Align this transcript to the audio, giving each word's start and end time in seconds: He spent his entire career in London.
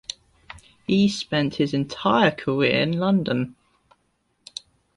He 0.87 1.09
spent 1.09 1.57
his 1.57 1.75
entire 1.75 2.31
career 2.31 2.79
in 2.81 2.93
London. 2.97 3.55